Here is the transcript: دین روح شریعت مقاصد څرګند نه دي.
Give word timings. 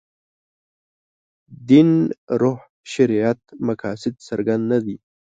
دین 1.69 1.89
روح 2.41 2.59
شریعت 2.93 3.39
مقاصد 3.67 4.13
څرګند 4.27 4.63
نه 4.71 4.79
دي. 4.85 4.97